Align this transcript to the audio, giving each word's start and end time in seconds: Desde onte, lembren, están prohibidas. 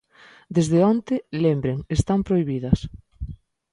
Desde 0.55 0.79
onte, 0.93 1.15
lembren, 1.43 1.77
están 1.97 2.19
prohibidas. 2.27 2.79